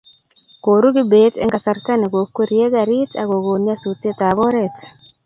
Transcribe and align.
koru 0.63 0.87
kibet 0.95 1.33
eng' 1.37 1.53
kasarta 1.53 1.93
ne 1.97 2.07
kokkwerie 2.13 2.65
garit 2.75 3.11
ak 3.21 3.29
kon 3.45 3.61
nyasutiet 3.65 4.19
ab 4.29 4.37
oret 4.47 4.77